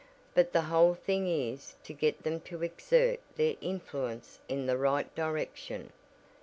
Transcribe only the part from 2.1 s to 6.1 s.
them to exert their influence in the right direction.